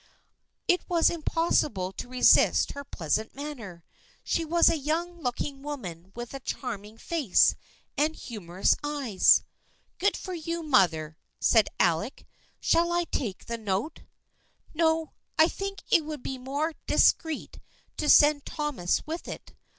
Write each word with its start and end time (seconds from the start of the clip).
"It 0.67 0.81
was 0.89 1.11
impossible 1.11 1.91
to 1.91 2.07
resist 2.07 2.71
her 2.71 2.83
pleasant 2.83 3.35
manner. 3.35 3.83
She 4.23 4.43
was 4.43 4.67
a 4.67 4.75
young 4.75 5.21
looking 5.21 5.61
woman 5.61 6.11
with 6.15 6.33
a 6.33 6.39
charming 6.39 6.97
face 6.97 7.53
and 7.95 8.15
humorous 8.15 8.75
eyes." 8.83 9.43
Good 9.99 10.17
for 10.17 10.33
you, 10.33 10.63
mother!" 10.63 11.19
said 11.39 11.69
Alec." 11.79 12.25
Shall 12.59 12.91
I 12.91 13.03
take 13.03 13.45
the 13.45 13.59
note?"" 13.59 14.01
No, 14.73 15.13
I 15.37 15.47
think 15.47 15.83
it 15.91 16.03
would 16.03 16.23
be 16.23 16.39
more 16.39 16.73
discreet 16.87 17.59
to 17.97 18.09
send 18.09 18.43
Thomas 18.43 19.05
with 19.05 19.27
it. 19.27 19.53